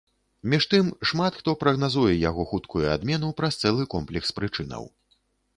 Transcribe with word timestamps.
Між 0.53 0.63
тым, 0.71 0.87
шмат 1.09 1.37
хто 1.41 1.53
прагназуе 1.63 2.15
яго 2.29 2.45
хуткую 2.53 2.83
адмену 2.97 3.31
праз 3.43 3.53
цэлы 3.63 3.89
комплекс 3.93 4.29
прычынаў. 4.41 4.83